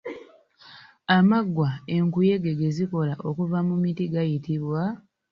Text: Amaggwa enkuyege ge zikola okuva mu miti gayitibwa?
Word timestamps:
Amaggwa 1.17 1.69
enkuyege 1.95 2.51
ge 2.59 2.69
zikola 2.77 3.13
okuva 3.29 3.59
mu 3.67 3.75
miti 3.83 4.05
gayitibwa? 4.13 4.81